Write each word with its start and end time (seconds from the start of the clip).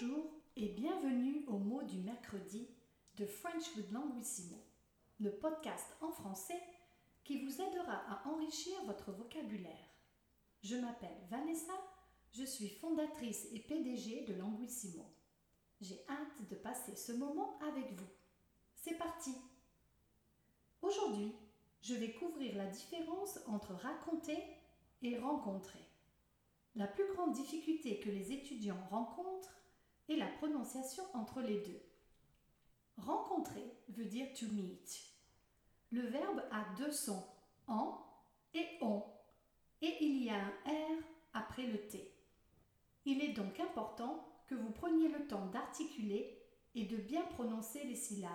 Bonjour 0.00 0.24
et 0.56 0.68
bienvenue 0.70 1.44
au 1.46 1.58
mot 1.58 1.82
du 1.82 1.98
mercredi 1.98 2.68
de 3.16 3.26
French 3.26 3.76
with 3.76 3.90
Languissimo, 3.92 4.56
le 5.20 5.30
podcast 5.30 5.96
en 6.00 6.10
français 6.10 6.60
qui 7.22 7.44
vous 7.44 7.60
aidera 7.60 8.02
à 8.08 8.28
enrichir 8.28 8.74
votre 8.86 9.12
vocabulaire. 9.12 9.88
Je 10.62 10.76
m'appelle 10.76 11.16
Vanessa, 11.30 11.74
je 12.32 12.44
suis 12.44 12.70
fondatrice 12.70 13.46
et 13.52 13.60
PDG 13.60 14.24
de 14.24 14.34
Languissimo. 14.34 15.04
J'ai 15.80 16.04
hâte 16.08 16.48
de 16.48 16.56
passer 16.56 16.96
ce 16.96 17.12
moment 17.12 17.58
avec 17.60 17.92
vous. 17.92 18.08
C'est 18.74 18.98
parti 18.98 19.34
Aujourd'hui, 20.82 21.32
je 21.82 21.94
vais 21.94 22.12
couvrir 22.12 22.56
la 22.56 22.66
différence 22.66 23.38
entre 23.46 23.74
raconter 23.74 24.42
et 25.02 25.18
rencontrer. 25.18 25.86
La 26.74 26.88
plus 26.88 27.06
grande 27.14 27.32
difficulté 27.32 28.00
que 28.00 28.10
les 28.10 28.32
étudiants 28.32 28.84
rencontrent 28.90 29.63
est 30.08 30.16
la 30.16 30.26
prononciation 30.26 31.04
entre 31.14 31.40
les 31.40 31.60
deux. 31.60 31.80
Rencontrer 32.98 33.64
veut 33.88 34.04
dire 34.04 34.28
to 34.38 34.46
meet. 34.46 35.10
Le 35.90 36.02
verbe 36.02 36.42
a 36.50 36.64
deux 36.76 36.92
sons, 36.92 37.24
en 37.66 38.00
et 38.54 38.66
on, 38.80 39.04
et 39.80 39.96
il 40.00 40.24
y 40.24 40.30
a 40.30 40.36
un 40.36 40.52
R 40.66 41.02
après 41.32 41.66
le 41.66 41.78
T. 41.88 42.12
Il 43.04 43.22
est 43.22 43.32
donc 43.32 43.58
important 43.60 44.26
que 44.46 44.54
vous 44.54 44.70
preniez 44.70 45.08
le 45.08 45.26
temps 45.26 45.46
d'articuler 45.46 46.40
et 46.74 46.84
de 46.84 46.96
bien 46.96 47.22
prononcer 47.22 47.84
les 47.84 47.96
syllabes. 47.96 48.30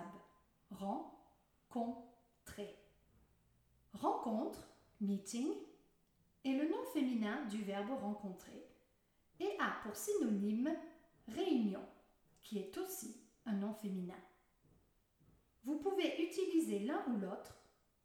Rencontrer. 0.70 2.76
Rencontre, 3.94 4.68
meeting, 5.00 5.52
est 6.44 6.52
le 6.52 6.68
nom 6.68 6.82
féminin 6.92 7.44
du 7.46 7.62
verbe 7.62 7.90
rencontrer 7.90 8.64
et 9.40 9.56
a 9.58 9.80
pour 9.82 9.96
synonyme 9.96 10.70
réunion, 11.34 11.84
qui 12.42 12.58
est 12.58 12.76
aussi 12.78 13.22
un 13.46 13.54
nom 13.54 13.74
féminin. 13.74 14.18
Vous 15.64 15.78
pouvez 15.78 16.22
utiliser 16.22 16.80
l'un 16.80 17.04
ou 17.08 17.18
l'autre, 17.18 17.56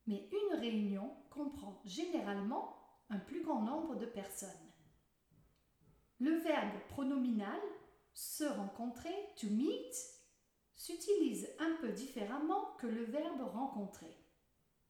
mais 0.07 0.29
une 0.31 0.59
réunion 0.59 1.15
comprend 1.29 1.81
généralement 1.85 2.77
un 3.09 3.19
plus 3.19 3.43
grand 3.43 3.61
nombre 3.61 3.95
de 3.95 4.05
personnes. 4.05 4.49
Le 6.19 6.31
verbe 6.37 6.79
pronominal 6.89 7.59
se 8.13 8.45
rencontrer, 8.45 9.13
to 9.37 9.47
meet, 9.47 9.95
s'utilise 10.75 11.49
un 11.59 11.75
peu 11.81 11.89
différemment 11.89 12.75
que 12.79 12.87
le 12.87 13.03
verbe 13.03 13.41
rencontrer. 13.41 14.17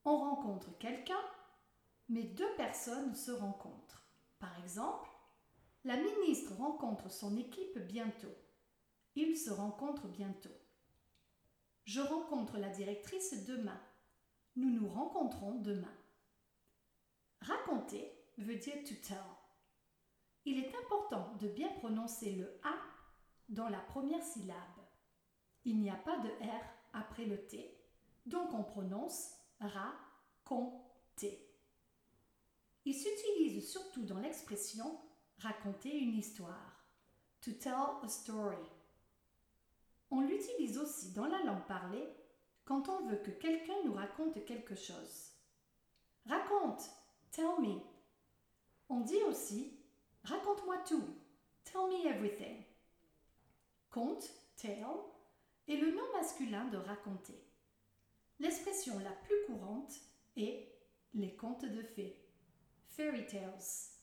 On 0.03 0.17
rencontre 0.17 0.77
quelqu'un 0.77 1.21
mais 2.09 2.23
deux 2.23 2.53
personnes 2.55 3.15
se 3.15 3.31
rencontrent. 3.31 4.07
Par 4.39 4.59
exemple, 4.61 5.09
rencontre 6.57 7.09
son 7.11 7.37
équipe 7.37 7.79
bientôt. 7.79 8.35
Ils 9.15 9.37
se 9.37 9.49
rencontrent 9.49 10.07
bientôt. 10.07 10.57
Je 11.85 12.01
rencontre 12.01 12.57
la 12.57 12.69
directrice 12.69 13.45
demain. 13.45 13.79
Nous 14.55 14.69
nous 14.69 14.87
rencontrons 14.87 15.55
demain. 15.55 15.93
Raconter 17.41 18.11
veut 18.37 18.55
dire 18.55 18.83
to 18.83 18.95
tell. 19.07 19.17
Il 20.45 20.59
est 20.59 20.73
important 20.83 21.35
de 21.39 21.47
bien 21.47 21.69
prononcer 21.79 22.31
le 22.33 22.59
A 22.63 22.75
dans 23.49 23.69
la 23.69 23.79
première 23.79 24.23
syllabe. 24.23 24.57
Il 25.63 25.79
n'y 25.79 25.89
a 25.89 25.95
pas 25.95 26.17
de 26.19 26.29
R 26.29 26.63
après 26.93 27.25
le 27.25 27.45
T, 27.45 27.77
donc 28.25 28.53
on 28.53 28.63
prononce 28.63 29.31
ra, 29.59 29.93
con, 30.43 30.81
T. 31.15 31.45
Il 32.85 32.93
s'utilise 32.93 33.69
surtout 33.69 34.03
dans 34.03 34.19
l'expression 34.19 34.99
raconter 35.39 35.97
une 35.97 36.15
histoire, 36.15 36.85
to 37.41 37.51
tell 37.51 37.99
a 38.03 38.07
story. 38.07 38.65
On 40.11 40.21
l'utilise 40.21 40.77
aussi 40.77 41.11
dans 41.11 41.27
la 41.27 41.43
langue 41.43 41.65
parlée 41.67 42.07
quand 42.63 42.89
on 42.89 43.07
veut 43.07 43.17
que 43.17 43.31
quelqu'un 43.31 43.83
nous 43.83 43.93
raconte 43.93 44.43
quelque 44.45 44.75
chose. 44.75 45.31
Raconte, 46.25 46.89
tell 47.31 47.59
me. 47.59 47.79
On 48.89 49.01
dit 49.01 49.21
aussi 49.27 49.79
raconte-moi 50.23 50.77
tout, 50.87 51.07
tell 51.63 51.87
me 51.89 52.07
everything. 52.07 52.63
Conte, 53.89 54.29
tell, 54.55 54.85
est 55.67 55.77
le 55.77 55.91
nom 55.91 56.11
masculin 56.13 56.65
de 56.65 56.77
raconter. 56.77 57.41
L'expression 58.39 58.99
la 58.99 59.11
plus 59.11 59.45
courante 59.47 59.93
est 60.35 60.67
les 61.13 61.35
contes 61.35 61.65
de 61.65 61.81
fées. 61.81 62.19
Fairy 62.89 63.25
Tales. 63.25 63.94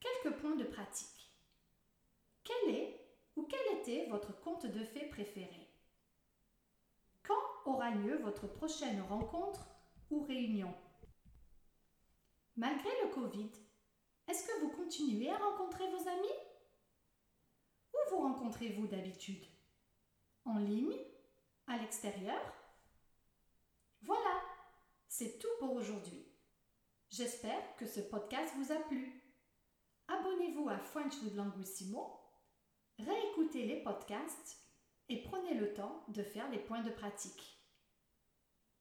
Quelques 0.00 0.36
points 0.40 0.56
de 0.56 0.64
pratique. 0.64 1.32
Quel 2.44 2.74
est 2.74 3.00
ou 3.36 3.44
quel 3.44 3.78
était 3.78 4.06
votre 4.06 4.38
conte 4.40 4.66
de 4.66 4.84
fées 4.84 5.08
préféré? 5.08 5.68
Quand 7.22 7.40
aura 7.66 7.90
lieu 7.90 8.16
votre 8.18 8.46
prochaine 8.46 9.02
rencontre 9.02 9.66
ou 10.10 10.22
réunion? 10.22 10.74
Malgré 12.56 12.90
le 13.02 13.10
Covid, 13.10 13.50
est-ce 14.26 14.46
que 14.46 14.60
vous 14.60 14.70
continuez 14.70 15.30
à 15.30 15.38
rencontrer 15.38 15.88
vos 15.90 16.08
amis? 16.08 16.38
Où 17.92 18.10
vous 18.10 18.22
rencontrez-vous 18.22 18.86
d'habitude? 18.86 19.44
En 20.44 20.58
ligne? 20.58 20.96
À 21.66 21.76
l'extérieur? 21.76 22.40
Voilà, 24.02 24.42
c'est 25.06 25.38
tout 25.38 25.48
pour 25.58 25.72
aujourd'hui. 25.72 26.26
J'espère 27.10 27.76
que 27.76 27.86
ce 27.86 28.00
podcast 28.00 28.54
vous 28.56 28.72
a 28.72 28.76
plu. 28.76 29.27
Abonnez-vous 30.08 30.68
à 30.68 30.78
French 30.78 31.14
with 31.22 31.34
Languissimo, 31.34 32.20
réécoutez 32.98 33.64
les 33.66 33.82
podcasts 33.82 34.62
et 35.08 35.22
prenez 35.22 35.54
le 35.54 35.72
temps 35.74 36.04
de 36.08 36.22
faire 36.22 36.50
les 36.50 36.58
points 36.58 36.82
de 36.82 36.90
pratique. 36.90 37.62